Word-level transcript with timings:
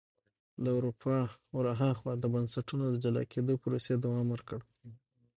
له 0.63 0.69
اروپا 0.77 1.17
ور 1.55 1.65
هاخوا 1.81 2.13
د 2.19 2.25
بنسټونو 2.33 2.85
د 2.89 2.95
جلا 3.03 3.23
کېدو 3.33 3.53
پروسې 3.63 3.93
دوام 3.95 4.27
ورکړ. 4.31 4.59